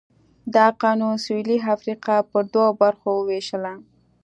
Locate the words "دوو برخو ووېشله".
2.53-3.73